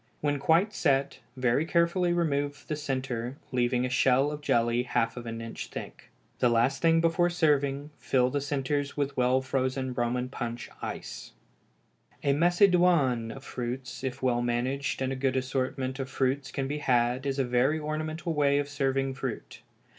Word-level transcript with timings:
When 0.19 0.39
quite 0.39 0.73
set, 0.73 1.19
very 1.37 1.63
carefully 1.63 2.11
remove 2.11 2.65
the 2.67 2.75
centre, 2.75 3.37
leaving 3.51 3.85
a 3.85 3.89
shell 3.89 4.31
of 4.31 4.41
jelly 4.41 4.81
half 4.81 5.15
an 5.15 5.39
inch 5.41 5.67
thick. 5.67 6.09
The 6.39 6.49
last 6.49 6.81
thing 6.81 7.01
before 7.01 7.29
serving 7.29 7.91
fill 7.99 8.31
the 8.31 8.41
centres 8.41 8.97
with 8.97 9.15
well 9.15 9.41
frozen 9.43 9.93
Roman 9.93 10.27
punch 10.27 10.71
ice. 10.81 11.33
A 12.23 12.33
Macédoine 12.33 13.31
of 13.35 13.43
fruits, 13.43 14.03
if 14.03 14.23
well 14.23 14.41
managed 14.41 15.03
and 15.03 15.13
a 15.13 15.15
good 15.15 15.35
assortment 15.37 15.99
of 15.99 16.09
fruits 16.09 16.49
can 16.49 16.67
be 16.67 16.79
had, 16.79 17.27
is 17.27 17.37
a 17.37 17.43
very 17.45 17.79
ornamental 17.79 18.33
way 18.33 18.57
of 18.57 18.67
serving 18.69 19.13
fruit. 19.13 19.61